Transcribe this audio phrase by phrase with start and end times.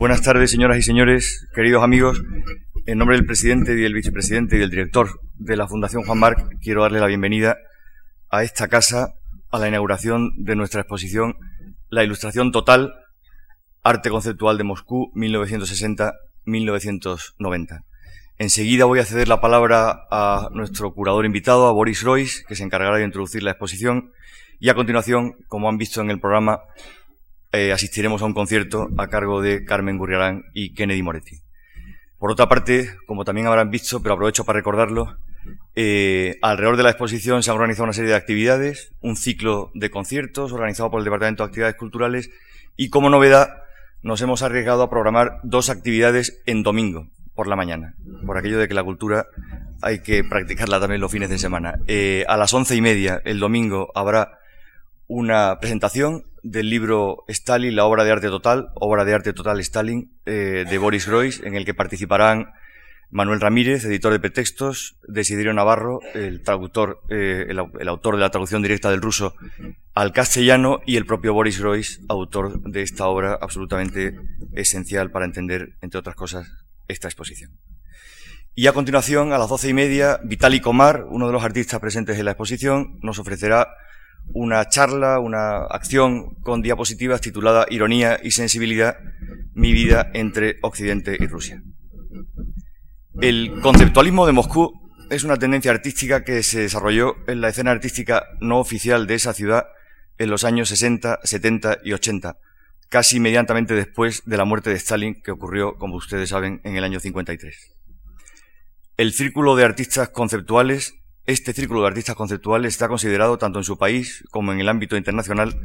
[0.00, 2.22] Buenas tardes, señoras y señores, queridos amigos.
[2.86, 6.56] En nombre del presidente y del vicepresidente y del director de la Fundación Juan Marc,
[6.62, 7.58] quiero darle la bienvenida
[8.30, 9.12] a esta casa,
[9.50, 11.36] a la inauguración de nuestra exposición
[11.90, 12.94] La Ilustración Total,
[13.82, 17.84] Arte Conceptual de Moscú, 1960-1990.
[18.38, 22.64] Enseguida voy a ceder la palabra a nuestro curador invitado, a Boris Royce, que se
[22.64, 24.12] encargará de introducir la exposición,
[24.58, 26.60] y a continuación, como han visto en el programa,
[27.52, 31.40] eh, asistiremos a un concierto a cargo de Carmen Gurriarán y Kennedy Moretti.
[32.18, 35.16] Por otra parte, como también habrán visto, pero aprovecho para recordarlo,
[35.74, 39.90] eh, alrededor de la exposición se han organizado una serie de actividades, un ciclo de
[39.90, 42.30] conciertos organizado por el Departamento de Actividades Culturales
[42.76, 43.62] y como novedad
[44.02, 47.94] nos hemos arriesgado a programar dos actividades en domingo por la mañana,
[48.26, 49.26] por aquello de que la cultura
[49.82, 51.78] hay que practicarla también los fines de semana.
[51.86, 54.38] Eh, a las once y media el domingo habrá
[55.06, 60.12] una presentación del libro Stalin, la obra de arte total, obra de arte total Stalin,
[60.26, 62.52] eh, de Boris Groys, en el que participarán
[63.10, 68.62] Manuel Ramírez, editor de pretextos, Desiderio Navarro, el traductor, eh, el, autor de la traducción
[68.62, 69.34] directa del ruso
[69.94, 74.16] al castellano, y el propio Boris Groys, autor de esta obra absolutamente
[74.52, 76.52] esencial para entender, entre otras cosas,
[76.86, 77.50] esta exposición.
[78.54, 82.18] Y a continuación, a las doce y media, Vitali Komar, uno de los artistas presentes
[82.18, 83.68] en la exposición, nos ofrecerá
[84.32, 88.96] una charla, una acción con diapositivas titulada Ironía y sensibilidad,
[89.54, 91.62] mi vida entre Occidente y Rusia.
[93.20, 94.72] El conceptualismo de Moscú
[95.10, 99.34] es una tendencia artística que se desarrolló en la escena artística no oficial de esa
[99.34, 99.66] ciudad
[100.18, 102.36] en los años 60, 70 y 80,
[102.88, 106.84] casi inmediatamente después de la muerte de Stalin, que ocurrió, como ustedes saben, en el
[106.84, 107.74] año 53.
[108.96, 110.94] El círculo de artistas conceptuales
[111.30, 114.96] este círculo de artistas conceptuales está considerado, tanto en su país como en el ámbito
[114.96, 115.60] internacional,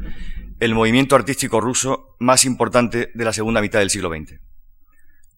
[0.60, 4.40] el movimiento artístico ruso más importante de la segunda mitad del siglo XX.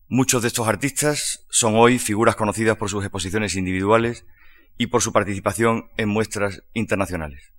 [0.08, 4.24] Muchos de estos artistas son hoy figuras conocidas por sus exposiciones individuales
[4.78, 7.52] y por su participación en muestras internacionales.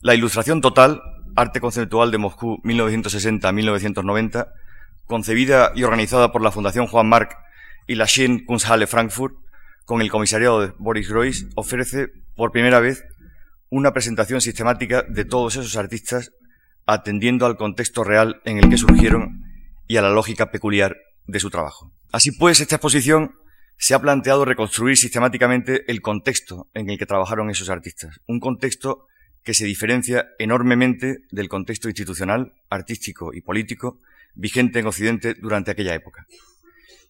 [0.00, 1.02] La ilustración total,
[1.34, 4.52] arte conceptual de Moscú 1960-1990,
[5.06, 7.36] concebida y organizada por la Fundación Juan Marc
[7.88, 9.34] y la Schien Kunsthalle Frankfurt,
[9.88, 13.04] con el comisariado de Boris Groys, ofrece por primera vez
[13.70, 16.30] una presentación sistemática de todos esos artistas
[16.84, 19.44] atendiendo al contexto real en el que surgieron
[19.86, 20.94] y a la lógica peculiar
[21.26, 21.90] de su trabajo.
[22.12, 23.32] Así pues, esta exposición
[23.78, 29.06] se ha planteado reconstruir sistemáticamente el contexto en el que trabajaron esos artistas, un contexto
[29.42, 34.00] que se diferencia enormemente del contexto institucional, artístico y político
[34.34, 36.26] vigente en Occidente durante aquella época.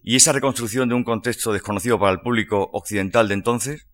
[0.09, 3.87] Y esa reconstrucción de un contexto desconocido para el público occidental de entonces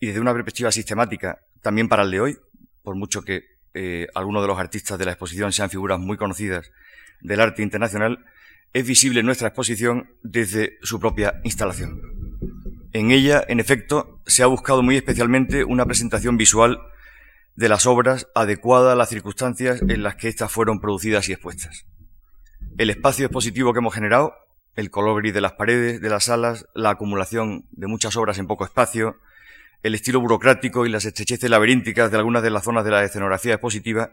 [0.00, 2.38] y desde una perspectiva sistemática también para el de hoy,
[2.82, 3.42] por mucho que
[3.74, 6.70] eh, algunos de los artistas de la exposición sean figuras muy conocidas
[7.20, 8.24] del arte internacional,
[8.72, 12.00] es visible nuestra exposición desde su propia instalación.
[12.94, 16.80] En ella, en efecto, se ha buscado muy especialmente una presentación visual
[17.54, 21.84] de las obras adecuada a las circunstancias en las que éstas fueron producidas y expuestas.
[22.78, 24.32] El espacio expositivo que hemos generado
[24.78, 28.46] el color gris de las paredes, de las salas, la acumulación de muchas obras en
[28.46, 29.16] poco espacio,
[29.82, 33.54] el estilo burocrático y las estrecheces laberínticas de algunas de las zonas de la escenografía
[33.54, 34.12] expositiva,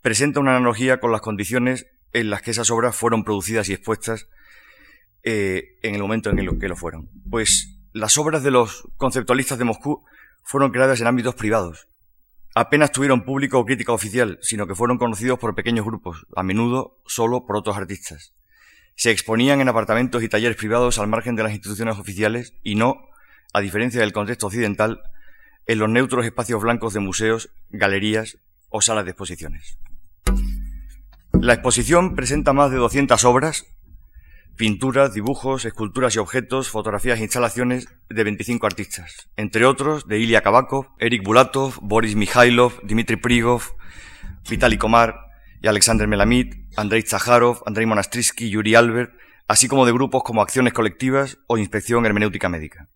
[0.00, 4.28] presenta una analogía con las condiciones en las que esas obras fueron producidas y expuestas
[5.24, 7.10] eh, en el momento en el que lo fueron.
[7.28, 10.04] Pues las obras de los conceptualistas de Moscú
[10.44, 11.88] fueron creadas en ámbitos privados.
[12.54, 17.00] Apenas tuvieron público o crítica oficial, sino que fueron conocidos por pequeños grupos, a menudo
[17.04, 18.37] solo por otros artistas
[18.98, 23.08] se exponían en apartamentos y talleres privados al margen de las instituciones oficiales y no,
[23.52, 25.02] a diferencia del contexto occidental,
[25.68, 28.38] en los neutros espacios blancos de museos, galerías
[28.70, 29.78] o salas de exposiciones.
[31.32, 33.66] La exposición presenta más de 200 obras,
[34.56, 40.40] pinturas, dibujos, esculturas y objetos, fotografías e instalaciones de 25 artistas, entre otros de Ilya
[40.40, 43.62] Kabakov, Eric Bulatov, Boris Mikhailov, Dmitry Prigov,
[44.50, 45.27] Vitaly Komar,
[45.62, 49.12] y Alexander Melamid, Andrei Zaharov, Andrei Monastrisky, Yuri Albert,
[49.46, 52.88] así como de grupos como Acciones Colectivas o Inspección Hermenéutica Médica.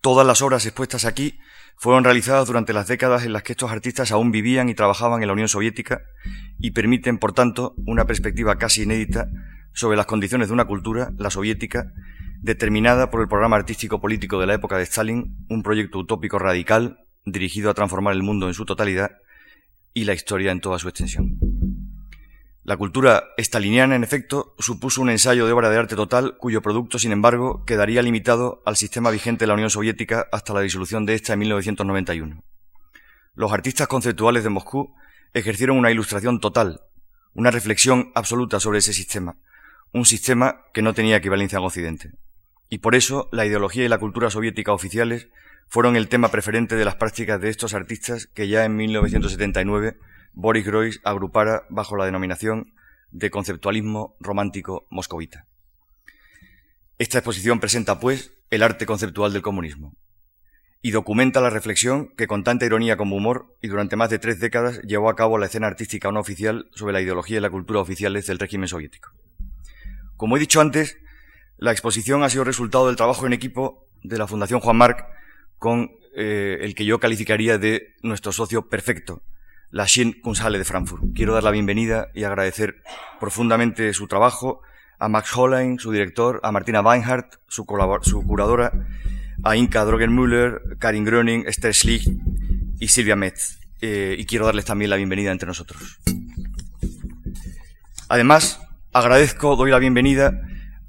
[0.00, 1.38] Todas las obras expuestas aquí
[1.76, 5.28] fueron realizadas durante las décadas en las que estos artistas aún vivían y trabajaban en
[5.28, 6.00] la Unión Soviética
[6.58, 9.28] y permiten, por tanto, una perspectiva casi inédita
[9.72, 11.92] sobre las condiciones de una cultura, la soviética,
[12.40, 16.98] determinada por el programa artístico político de la época de Stalin, un proyecto utópico radical
[17.24, 19.10] dirigido a transformar el mundo en su totalidad
[19.94, 21.38] y la historia en toda su extensión.
[22.68, 26.98] La cultura estaliniana, en efecto, supuso un ensayo de obra de arte total cuyo producto,
[26.98, 31.14] sin embargo, quedaría limitado al sistema vigente de la Unión Soviética hasta la disolución de
[31.14, 32.44] esta en 1991.
[33.34, 34.94] Los artistas conceptuales de Moscú
[35.32, 36.82] ejercieron una ilustración total,
[37.32, 39.38] una reflexión absoluta sobre ese sistema,
[39.94, 42.10] un sistema que no tenía equivalencia en Occidente.
[42.68, 45.28] Y por eso la ideología y la cultura soviética oficiales
[45.70, 49.96] fueron el tema preferente de las prácticas de estos artistas que ya en 1979
[50.40, 52.72] Boris Groys agrupara bajo la denominación
[53.10, 55.46] de conceptualismo romántico moscovita.
[56.96, 59.96] Esta exposición presenta, pues, el arte conceptual del comunismo
[60.80, 64.38] y documenta la reflexión que con tanta ironía como humor y durante más de tres
[64.38, 67.80] décadas llevó a cabo la escena artística no oficial sobre la ideología y la cultura
[67.80, 69.10] oficiales del régimen soviético.
[70.16, 70.98] Como he dicho antes,
[71.56, 75.04] la exposición ha sido resultado del trabajo en equipo de la Fundación Juan Marc
[75.58, 79.20] con eh, el que yo calificaría de nuestro socio perfecto,
[79.70, 81.02] la Shin Kunsthalle de Frankfurt.
[81.14, 82.82] Quiero dar la bienvenida y agradecer
[83.20, 84.62] profundamente su trabajo
[84.98, 87.64] a Max Hollein, su director, a Martina Weinhardt, su,
[88.02, 88.72] su curadora,
[89.44, 92.08] a Inka Drogenmüller, Karin Gröning, Esther Schlich
[92.80, 93.58] y Silvia Metz.
[93.80, 96.00] Eh, y quiero darles también la bienvenida entre nosotros.
[98.08, 98.60] Además,
[98.92, 100.40] agradezco, doy la bienvenida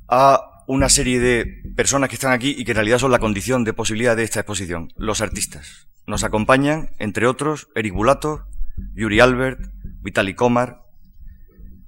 [0.08, 3.64] a una serie de personas que están aquí y que en realidad son la condición
[3.64, 5.88] de posibilidad de esta exposición, los artistas.
[6.08, 8.46] Nos acompañan, entre otros, Eric Bulatov,
[8.94, 9.60] Yuri Albert,
[10.02, 10.84] Vitaly Komar,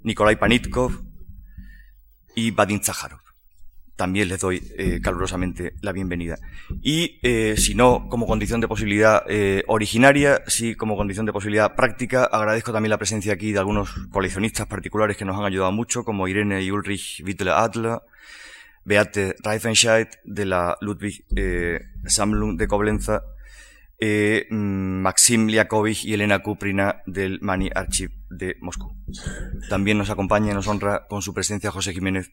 [0.03, 1.03] Nikolai Panitkov
[2.35, 3.19] y Vadim Zaharov.
[3.95, 6.39] También les doy eh, calurosamente la bienvenida.
[6.81, 11.75] Y eh, si no como condición de posibilidad eh, originaria, sí como condición de posibilidad
[11.75, 16.03] práctica, agradezco también la presencia aquí de algunos coleccionistas particulares que nos han ayudado mucho,
[16.03, 17.99] como Irene y Ulrich Wittler Adler,
[18.83, 23.21] Beate Reifenscheid de la Ludwig eh, Sammlung de Koblenza,
[24.03, 28.95] eh, mm, Maxim Liakovich y Elena Kuprina del Mani Archive de Moscú.
[29.69, 32.31] También nos acompaña y nos honra con su presencia José Jiménez,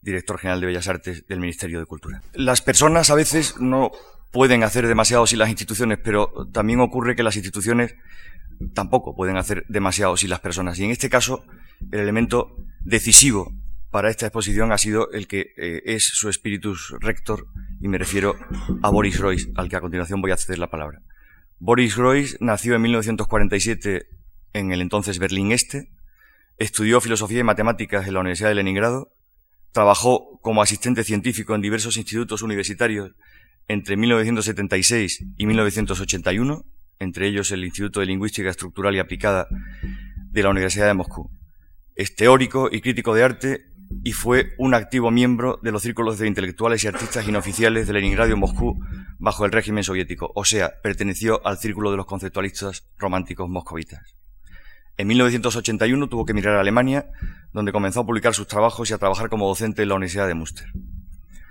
[0.00, 2.22] director general de Bellas Artes del Ministerio de Cultura.
[2.32, 3.90] Las personas a veces no
[4.30, 7.94] pueden hacer demasiado sin las instituciones, pero también ocurre que las instituciones
[8.72, 10.78] tampoco pueden hacer demasiado sin las personas.
[10.78, 11.44] Y en este caso,
[11.92, 13.52] el elemento decisivo
[13.90, 17.46] para esta exposición ha sido el que eh, es su spiritus rector,
[17.80, 18.36] y me refiero
[18.82, 21.02] a Boris Royce, al que a continuación voy a ceder la palabra.
[21.62, 24.06] Boris Royce nació en 1947
[24.54, 25.90] en el entonces Berlín Este,
[26.56, 29.12] estudió filosofía y matemáticas en la Universidad de Leningrado,
[29.70, 33.12] trabajó como asistente científico en diversos institutos universitarios
[33.68, 36.64] entre 1976 y 1981,
[36.98, 39.46] entre ellos el Instituto de Lingüística Estructural y Aplicada
[40.30, 41.30] de la Universidad de Moscú.
[41.94, 43.66] Es teórico y crítico de arte
[44.02, 48.32] y fue un activo miembro de los círculos de intelectuales y artistas inoficiales de Leningrado
[48.32, 48.82] y Moscú
[49.20, 54.16] bajo el régimen soviético, o sea, perteneció al círculo de los conceptualistas románticos moscovitas.
[54.96, 57.06] En 1981 tuvo que emigrar a Alemania,
[57.52, 60.34] donde comenzó a publicar sus trabajos y a trabajar como docente en la Universidad de
[60.34, 60.66] Münster.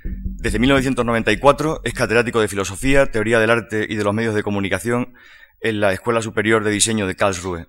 [0.04, 5.14] Desde 1994 es catedrático de Filosofía, Teoría del Arte y de los Medios de Comunicación
[5.62, 7.68] en la Escuela Superior de Diseño de Karlsruhe,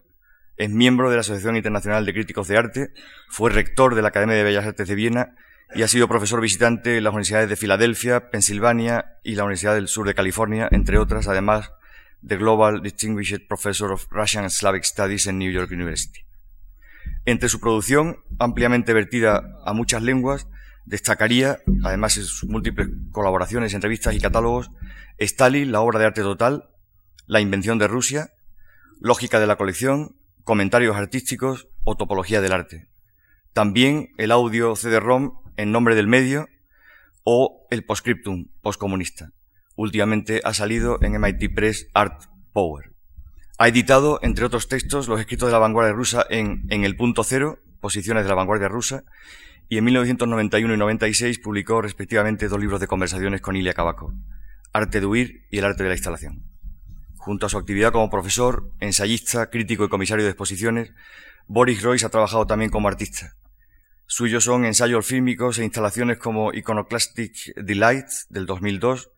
[0.60, 2.90] es miembro de la Asociación Internacional de Críticos de Arte,
[3.30, 5.34] fue rector de la Academia de Bellas Artes de Viena
[5.74, 9.88] y ha sido profesor visitante en las universidades de Filadelfia, Pensilvania y la Universidad del
[9.88, 11.70] Sur de California, entre otras, además
[12.22, 16.20] de Global Distinguished Professor of Russian and Slavic Studies en New York University.
[17.24, 20.48] Entre su producción, ampliamente vertida a muchas lenguas,
[20.86, 24.70] destacaría, además de sus múltiples colaboraciones en revistas y catálogos,
[25.18, 26.70] Stalin, la obra de arte total,
[27.26, 28.32] La invención de Rusia,
[29.00, 32.88] Lógica de la colección, comentarios artísticos o topología del arte.
[33.52, 36.48] También el audio CD-ROM en nombre del medio
[37.24, 39.32] o el postscriptum postcomunista.
[39.76, 42.92] Últimamente ha salido en MIT Press Art Power.
[43.58, 47.24] Ha editado, entre otros textos, los escritos de la vanguardia rusa en, en El Punto
[47.24, 49.04] Cero, Posiciones de la Vanguardia Rusa,
[49.68, 54.12] y en 1991 y 96 publicó respectivamente dos libros de conversaciones con Ilya Kabakov,
[54.72, 56.42] Arte de huir y El arte de la instalación.
[57.16, 60.92] Junto a su actividad como profesor, ensayista, crítico y comisario de exposiciones,
[61.46, 63.34] Boris Royce ha trabajado también como artista.
[64.12, 69.08] Suyos son ensayos fílmicos e instalaciones como Iconoclastic Delights del 2002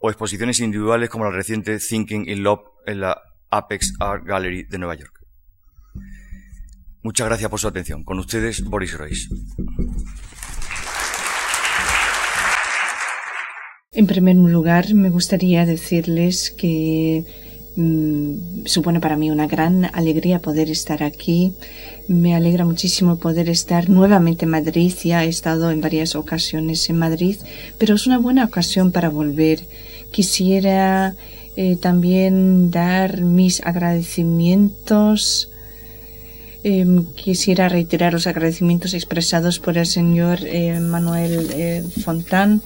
[0.00, 4.78] o exposiciones individuales como la reciente Thinking in Love en la Apex Art Gallery de
[4.78, 5.24] Nueva York.
[7.02, 8.02] Muchas gracias por su atención.
[8.02, 9.28] Con ustedes, Boris Royce.
[13.92, 17.45] En primer lugar, me gustaría decirles que
[17.76, 21.52] supone para mí una gran alegría poder estar aquí.
[22.08, 24.94] Me alegra muchísimo poder estar nuevamente en Madrid.
[25.04, 27.36] Ya he estado en varias ocasiones en Madrid,
[27.78, 29.60] pero es una buena ocasión para volver.
[30.10, 31.16] Quisiera
[31.56, 35.50] eh, también dar mis agradecimientos
[36.68, 42.60] Em, quisiera reiterar los agradecimientos expresados por el señor eh, Manuel eh, Fontán.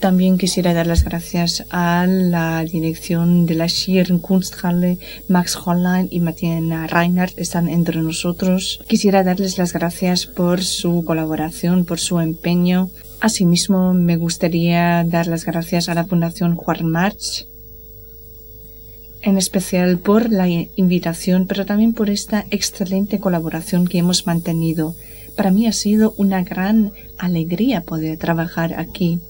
[0.00, 6.20] También quisiera dar las gracias a la dirección de la Schirn Kunsthalle, Max Holland y
[6.20, 8.80] Martina Reinhardt están entre nosotros.
[8.86, 12.90] Quisiera darles las gracias por su colaboración, por su empeño.
[13.18, 17.46] Asimismo, me gustaría dar las gracias a la Fundación Juan March
[19.22, 24.94] en especial por la invitación, pero también por esta excelente colaboración que hemos mantenido.
[25.36, 29.20] Para mí ha sido una gran alegría poder trabajar aquí.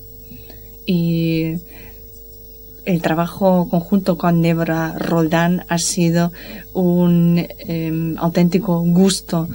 [0.86, 1.56] Y
[2.84, 6.32] el trabajo conjunto con Débora Roldán ha sido
[6.72, 9.48] un em, auténtico gusto.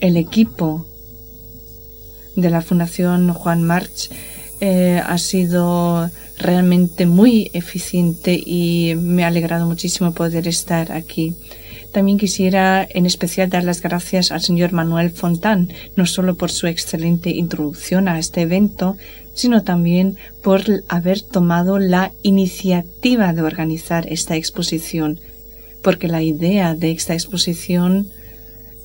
[0.00, 0.86] El equipo
[2.36, 4.10] de la Fundación Juan March
[4.60, 11.34] eh, ha sido realmente muy eficiente y me ha alegrado muchísimo poder estar aquí.
[11.92, 16.66] También quisiera en especial dar las gracias al señor Manuel Fontán, no solo por su
[16.66, 18.96] excelente introducción a este evento,
[19.32, 25.20] sino también por haber tomado la iniciativa de organizar esta exposición,
[25.82, 28.08] porque la idea de esta exposición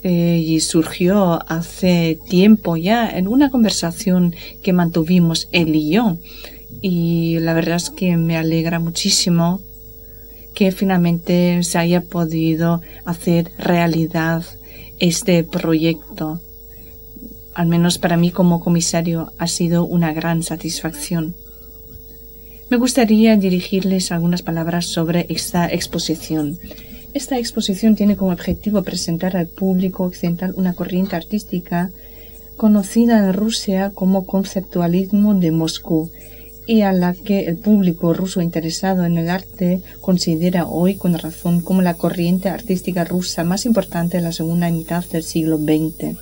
[0.03, 6.17] eh, surgió hace tiempo ya en una conversación que mantuvimos él y yo
[6.81, 9.61] y la verdad es que me alegra muchísimo
[10.53, 14.43] que finalmente se haya podido hacer realidad
[14.99, 16.41] este proyecto.
[17.53, 21.35] Al menos para mí como comisario ha sido una gran satisfacción.
[22.69, 26.59] Me gustaría dirigirles algunas palabras sobre esta exposición.
[27.13, 31.89] Esta exposición tiene como objetivo presentar al público occidental una corriente artística
[32.55, 36.11] conocida en Rusia como conceptualismo de Moscú
[36.67, 41.61] y a la que el público ruso interesado en el arte considera hoy con razón
[41.61, 46.15] como la corriente artística rusa más importante de la segunda mitad del siglo XX.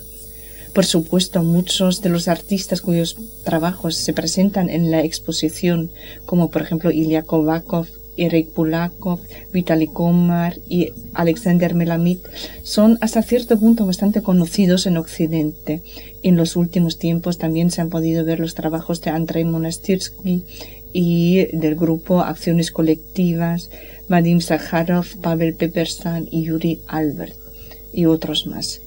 [0.72, 5.90] Por supuesto, muchos de los artistas cuyos trabajos se presentan en la exposición,
[6.24, 9.20] como por ejemplo Ilya Kovakov, Eric Pulakov,
[9.52, 12.18] Vitaly Komar y Alexander Melamid
[12.62, 15.82] son hasta cierto punto bastante conocidos en Occidente.
[16.22, 20.44] En los últimos tiempos también se han podido ver los trabajos de Andrei Monastirsky
[20.92, 23.70] y del grupo Acciones Colectivas,
[24.08, 27.36] Vadim Sakharov, Pavel Pepersan y Yuri Albert
[27.92, 28.80] y otros más.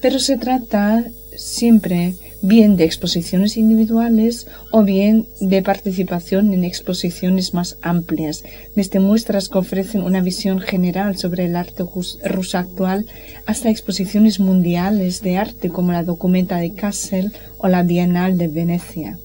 [0.00, 1.04] Pero se trata
[1.40, 8.44] siempre bien de exposiciones individuales o bien de participación en exposiciones más amplias,
[8.74, 11.84] desde muestras que ofrecen una visión general sobre el arte
[12.24, 13.06] ruso actual
[13.46, 19.18] hasta exposiciones mundiales de arte como la Documenta de Kassel o la Bienal de Venecia.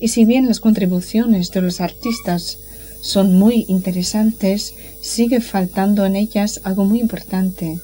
[0.00, 2.58] Y si bien las contribuciones de los artistas
[3.00, 7.78] son muy interesantes, sigue faltando en ellas algo muy importante,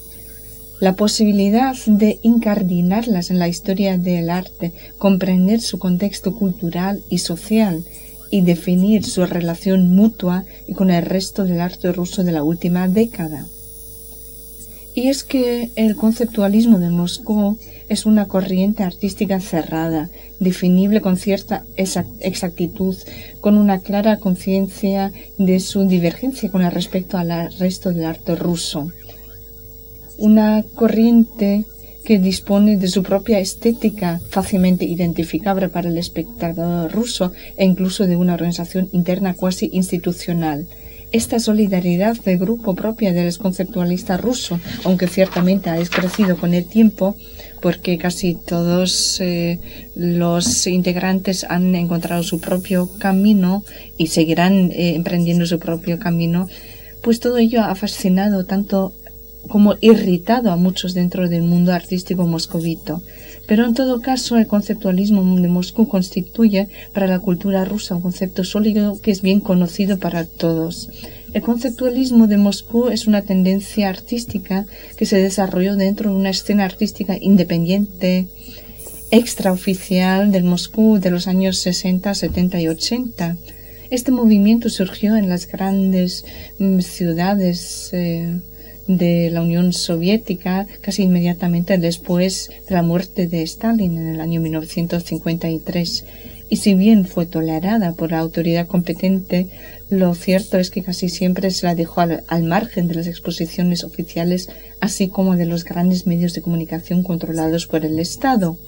[0.83, 7.85] la posibilidad de incardinarlas en la historia del arte, comprender su contexto cultural y social
[8.33, 12.89] y definir su relación mutua y con el resto del arte ruso de la última
[12.89, 13.47] década.
[14.97, 17.59] Y es que el conceptualismo de Moscú
[17.89, 20.11] es una corriente artística cerrada,
[20.41, 22.97] definible con cierta exactitud,
[23.41, 28.91] con una clara conciencia de su divergencia con respecto al resto del arte ruso
[30.19, 31.65] una corriente
[32.05, 38.17] que dispone de su propia estética fácilmente identificable para el espectador ruso e incluso de
[38.17, 40.67] una organización interna cuasi institucional.
[41.13, 47.17] Esta solidaridad de grupo propia del conceptualista ruso, aunque ciertamente ha crecido con el tiempo,
[47.61, 49.61] porque casi todos eh,
[49.95, 53.63] los integrantes han encontrado su propio camino
[53.99, 56.49] y seguirán eh, emprendiendo su propio camino,
[57.03, 58.95] pues todo ello ha fascinado tanto
[59.49, 63.03] como irritado a muchos dentro del mundo artístico moscovito.
[63.47, 68.45] Pero en todo caso, el conceptualismo de Moscú constituye para la cultura rusa un concepto
[68.45, 70.89] sólido que es bien conocido para todos.
[71.33, 76.65] El conceptualismo de Moscú es una tendencia artística que se desarrolló dentro de una escena
[76.65, 78.29] artística independiente,
[79.11, 83.37] extraoficial del Moscú de los años 60, 70 y 80.
[83.91, 86.25] Este movimiento surgió en las grandes
[86.59, 88.41] mm, ciudades eh,
[88.87, 94.41] de la Unión Soviética casi inmediatamente después de la muerte de Stalin en el año
[94.41, 96.05] 1953.
[96.49, 99.49] Y si bien fue tolerada por la autoridad competente,
[99.89, 104.51] lo cierto es que casi siempre se la dejó al, margen de las exposiciones oficiales,
[104.81, 108.59] así como de los grandes medios de comunicación controlados por el Estado.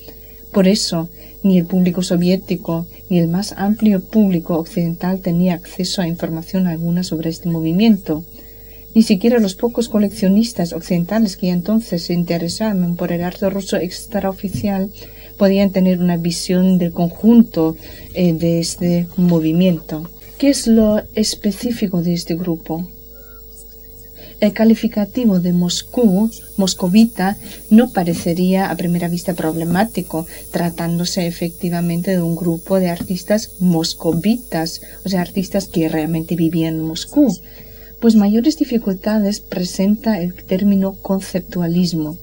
[0.50, 1.10] Por eso,
[1.42, 7.02] ni el público soviético ni el más amplio público occidental tenía acceso a información alguna
[7.02, 8.24] sobre este movimiento.
[8.94, 14.90] Ni siquiera los pocos coleccionistas occidentales que entonces se interesaban por el arte ruso extraoficial
[15.36, 17.76] podían tener una visión del conjunto
[18.14, 20.08] eh, de este movimiento.
[20.38, 22.86] ¿Qué es lo específico de este grupo?
[24.40, 27.38] El calificativo de Moscú, moscovita,
[27.70, 35.08] no parecería a primera vista problemático, tratándose efectivamente de un grupo de artistas moscovitas, o
[35.08, 37.34] sea, artistas que realmente vivían en Moscú.
[38.04, 42.18] Pues mayores dificultades presenta el término conceptualismo.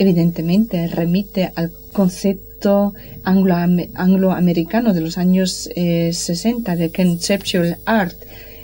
[0.00, 8.16] Evidentemente remite al concepto angloamericano de los años 60 eh, de conceptual art,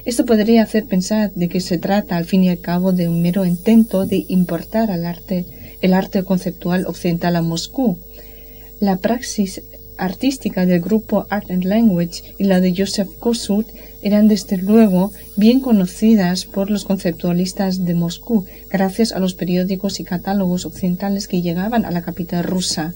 [0.05, 3.23] esto podría hacer pensar de que se trata al fin y al cabo de un
[3.23, 5.47] mero intento de importar al arte,
[5.83, 7.97] el arte conceptual occidental a Moscú.
[8.81, 9.63] La praxis
[9.99, 13.69] artística del grupo Art and Language y la de Joseph Kossuth
[14.03, 20.05] eran desde luego bien conocidas por los conceptualistas de Moscú, gracias a los periódicos y
[20.05, 22.95] catálogos occidentales que llegaban a la capital rusa.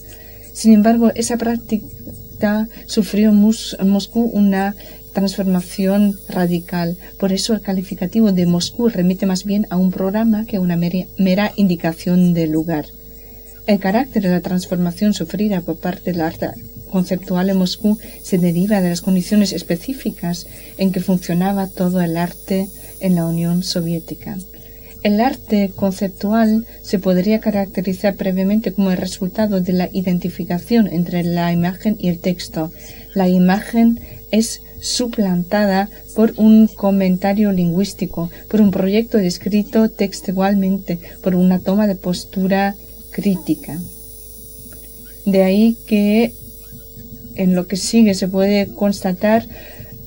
[0.52, 4.74] Sin embargo, esa práctica sufrió en Moscú una
[5.12, 6.96] transformación radical.
[7.18, 10.76] Por eso el calificativo de Moscú remite más bien a un programa que a una
[10.76, 12.86] mera indicación del lugar.
[13.66, 16.50] El carácter de la transformación sufrida por parte del arte
[16.90, 22.68] conceptual en Moscú se deriva de las condiciones específicas en que funcionaba todo el arte
[23.00, 24.36] en la Unión Soviética.
[25.02, 31.52] El arte conceptual se podría caracterizar previamente como el resultado de la identificación entre la
[31.52, 32.70] imagen y el texto.
[33.14, 33.98] La imagen
[34.30, 41.94] es suplantada por un comentario lingüístico, por un proyecto descrito textualmente, por una toma de
[41.94, 42.74] postura
[43.10, 43.78] crítica.
[45.24, 46.34] De ahí que
[47.42, 49.46] en lo que sigue se puede constatar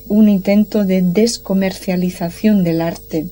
[0.07, 3.25] un intento de descomercialización del arte.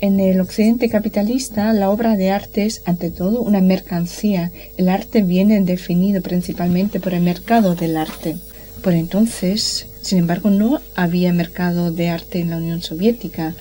[0.00, 4.50] En el occidente capitalista, la obra de arte es, ante todo, una mercancía.
[4.76, 8.36] El arte viene definido principalmente por el mercado del arte.
[8.82, 13.54] Por entonces, sin embargo, no había mercado de arte en la Unión Soviética,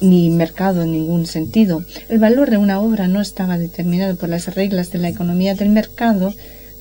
[0.00, 1.84] ni mercado en ningún sentido.
[2.08, 5.70] El valor de una obra no estaba determinado por las reglas de la economía del
[5.70, 6.34] mercado,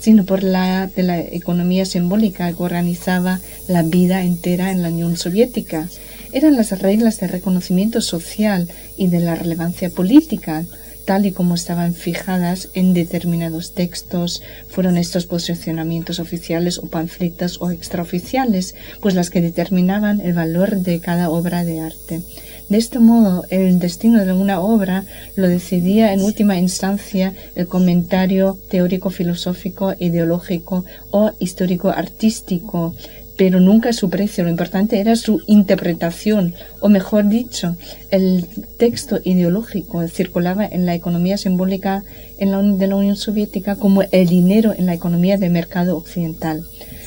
[0.06, 5.18] sino por la de la economía simbólica que organizaba la vida entera en la Unión
[5.18, 5.90] Soviética.
[6.32, 10.64] Eran las reglas de reconocimiento social y de la relevancia política
[11.06, 17.72] tal y como estaban fijadas en determinados textos, fueron estos posicionamientos oficiales o panfletos o
[17.72, 22.22] extraoficiales, pues las que determinaban el valor de cada obra de arte.
[22.68, 28.58] De este modo, el destino de una obra lo decidía en última instancia el comentario
[28.70, 32.96] teórico, filosófico, ideológico o histórico artístico,
[33.38, 34.44] pero nunca su precio.
[34.44, 37.76] Lo importante era su interpretación, o mejor dicho,
[38.12, 42.04] el texto ideológico circulaba en la economía simbólica
[42.38, 46.64] en la, de la Unión Soviética como el dinero en la economía de mercado occidental.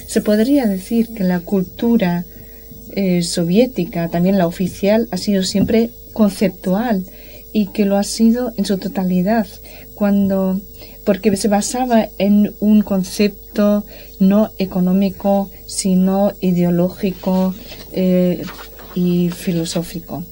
[0.06, 2.24] Se podría decir que la cultura
[2.92, 7.04] eh, soviética, también la oficial, ha sido siempre conceptual
[7.52, 9.46] y que lo ha sido en su totalidad,
[9.94, 10.60] cuando
[11.08, 13.86] porque se basaba en un concepto
[14.20, 17.54] no económico, sino ideológico
[17.92, 18.42] eh,
[18.94, 20.22] y filosófico.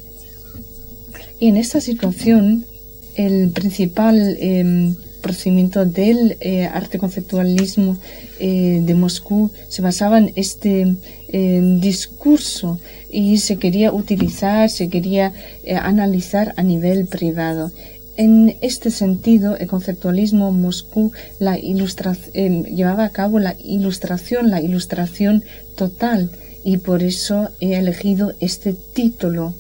[1.41, 2.67] Y en esta situación,
[3.15, 7.97] el principal em, procedimiento del eh, arte conceptualismo
[8.39, 10.95] eh, de Moscú se basaba en este
[11.29, 12.79] em, discurso
[13.11, 15.33] y se quería utilizar, se quería
[15.81, 17.73] analizar a nivel privado.
[18.17, 25.45] En este sentido, el conceptualismo Moscú eh, llevaba a cabo la ilustración, la ilustración
[25.77, 26.31] total,
[26.65, 29.55] y por eso he elegido este título,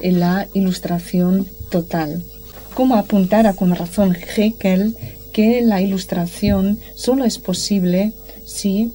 [0.00, 2.24] la ilustración total.
[2.74, 4.96] Como apuntara con razón Heckel
[5.32, 8.12] que la ilustración solo es posible
[8.44, 8.92] si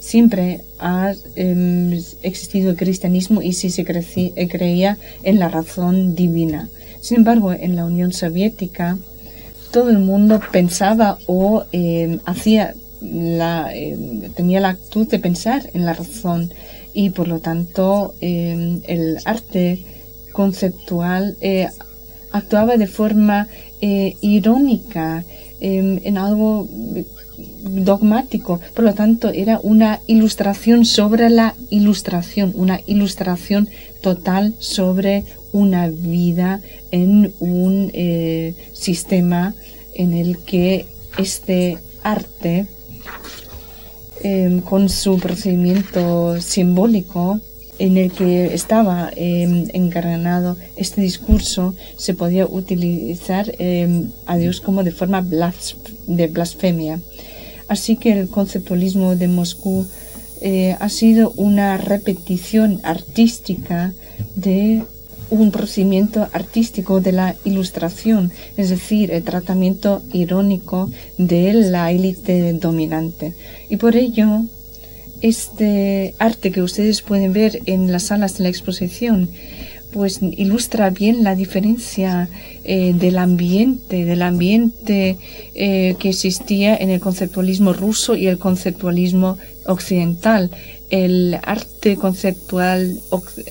[0.00, 6.68] siempre ha em, existido el cristianismo y si se creía en la razón divina.
[7.02, 8.96] Sin embargo, en la Unión Soviética
[9.72, 15.94] todo el mundo pensaba o eh, hacía eh, tenía la actitud de pensar en la
[15.94, 16.52] razón.
[16.94, 19.84] Y por lo tanto eh, el arte
[20.32, 21.36] conceptual
[22.30, 23.48] actuaba de forma
[23.80, 25.24] irónica
[25.60, 26.68] en algo
[27.62, 33.68] dogmático, por lo tanto era una ilustración sobre la ilustración, una ilustración
[34.00, 36.60] total sobre una vida
[36.92, 39.54] en un eh, sistema
[39.94, 40.86] en el que
[41.18, 42.66] este arte,
[44.22, 47.40] em, con su procedimiento simbólico,
[47.78, 54.84] en el que estaba eh, encarnado este discurso se podía utilizar eh, a Dios como
[54.84, 55.20] de forma
[56.06, 57.00] de blasfemia.
[57.68, 59.86] Así que el conceptualismo de Moscú
[60.42, 63.94] eh, ha sido una repetición artística
[64.36, 64.84] de
[65.32, 73.34] un procedimiento artístico de la ilustración, es decir, el tratamiento irónico de la élite dominante.
[73.70, 74.42] Y por ello,
[75.22, 79.30] este arte que ustedes pueden ver en las salas de la exposición,
[79.90, 82.28] pues ilustra bien la diferencia
[82.64, 85.16] eh, del ambiente, del ambiente
[85.54, 90.50] eh, que existía en el conceptualismo ruso y el conceptualismo occidental
[90.92, 93.00] el arte conceptual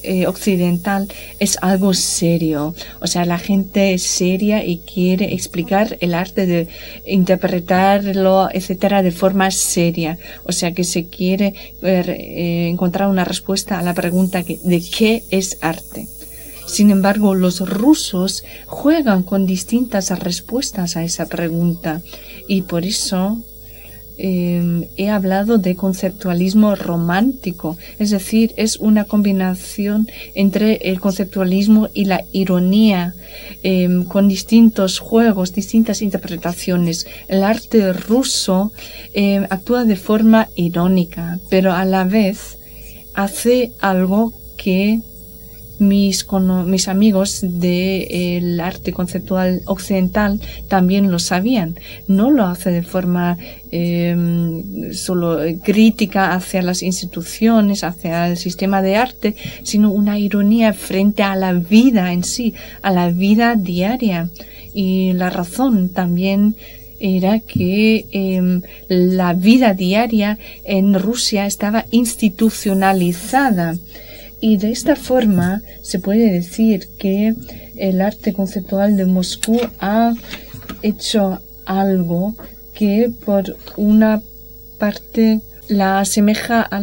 [0.03, 2.75] eh, occidental es algo serio.
[3.01, 6.67] O sea, la gente es seria y quiere explicar el arte de
[7.07, 10.19] interpretarlo, etcétera, de forma seria.
[10.43, 15.57] O sea, que se quiere eh, encontrar una respuesta a la pregunta de qué es
[15.61, 16.07] arte.
[16.67, 22.01] Sin embargo, los rusos juegan con distintas respuestas a esa pregunta
[22.47, 23.43] y por eso
[24.23, 32.05] Em, he hablado de conceptualismo romántico, es decir, es una combinación entre el conceptualismo y
[32.05, 33.15] la ironía,
[33.63, 37.07] em, con distintos juegos, distintas interpretaciones.
[37.27, 38.71] El arte ruso
[39.13, 42.59] em, actúa de forma irónica, pero a la vez
[43.15, 44.99] hace algo que
[45.81, 46.27] mis,
[46.65, 51.75] mis amigos del arte conceptual occidental también lo sabían.
[52.07, 53.37] No lo hace de forma
[53.71, 61.23] em, solo crítica hacia las instituciones, hacia el sistema de arte, sino una ironía frente
[61.23, 64.29] a la vida en sí, a la vida diaria.
[64.73, 66.55] Y la razón también
[66.99, 73.75] era que em, la vida diaria en Rusia estaba institucionalizada
[74.41, 77.35] y de esta forma se puede decir que
[77.77, 80.13] el arte conceptual de Moscú ha
[80.81, 82.35] hecho algo
[82.73, 84.21] que por una
[84.79, 86.77] parte la asemeja a,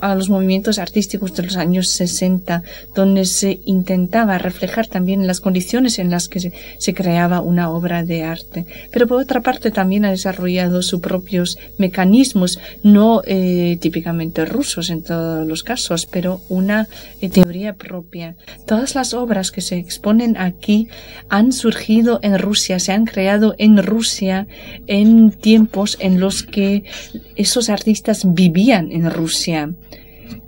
[0.00, 2.62] a, los movimientos artísticos de los años 60,
[2.94, 8.22] donde se intentaba reflejar también las condiciones en las que se, creaba una obra de
[8.22, 8.66] arte.
[8.92, 15.02] Pero por otra parte también ha desarrollado sus propios mecanismos, no eh, típicamente rusos en
[15.02, 16.86] todos los casos, pero una
[17.20, 18.36] eh, teoría propia.
[18.66, 20.88] Todas las obras que se exponen aquí
[21.30, 24.46] han surgido en Rusia, se han creado en Rusia
[24.86, 26.84] en tiempos en los que
[27.36, 29.74] esos artistas vivían en Rusia.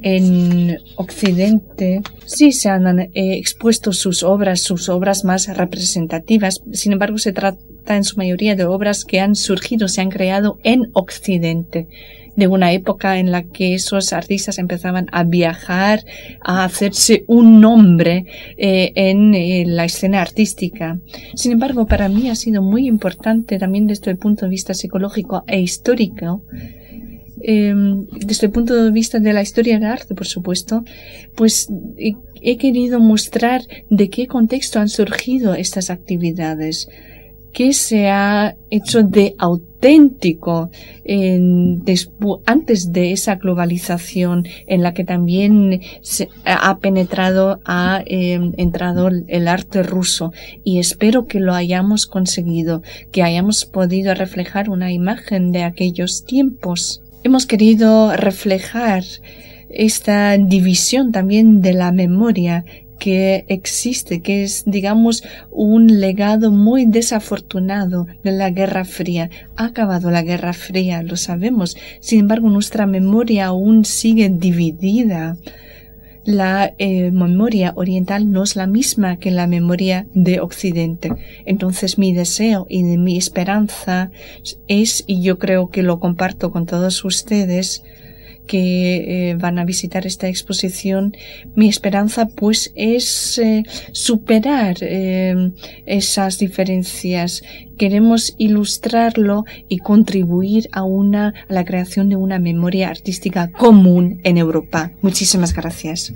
[0.02, 6.60] En Occidente sí se han eh, expuesto sus obras, sus obras más representativas.
[6.72, 10.58] Sin embargo, se trata en su mayoría de obras que han surgido, se han creado
[10.64, 11.88] en Occidente
[12.36, 16.04] de una época en la que esos artistas empezaban a viajar,
[16.42, 18.26] a hacerse un nombre
[18.58, 20.98] eh, en eh, la escena artística.
[21.34, 25.44] Sin embargo, para mí ha sido muy importante también desde el punto de vista psicológico
[25.46, 26.44] e histórico
[27.42, 30.84] Em, desde el punto de vista de la historia del arte, por supuesto,
[31.34, 31.68] pues
[32.40, 36.88] he, querido mostrar de qué contexto han surgido estas actividades,
[37.52, 40.70] qué se ha hecho de auténtico
[42.44, 49.48] antes de esa globalización en la que también se ha penetrado, ha em, entrado el
[49.48, 50.32] arte ruso.
[50.64, 57.02] Y espero que lo hayamos conseguido, que hayamos podido reflejar una imagen de aquellos tiempos
[57.26, 59.02] hemos querido reflejar
[59.68, 62.64] esta división también de la memoria
[63.00, 69.28] que existe, que es, digamos, un legado muy desafortunado de la Guerra Fría.
[69.56, 71.76] Ha acabado la Guerra Fría, lo sabemos.
[72.00, 75.36] Sin embargo, nuestra memoria aún sigue dividida
[76.26, 81.12] la eh, memoria oriental no es la misma que la memoria de Occidente.
[81.46, 84.10] Entonces mi deseo y mi esperanza
[84.66, 87.84] es, y yo creo que lo comparto con todos ustedes,
[88.46, 91.16] que eh, van a visitar esta exposición,
[91.54, 94.76] mi esperanza pues es eh, superar
[95.86, 97.42] esas diferencias.
[97.78, 104.38] Queremos ilustrarlo y contribuir a una a la creación de una memoria artística común en
[104.38, 104.92] Europa.
[105.02, 106.12] Muchísimas gracias.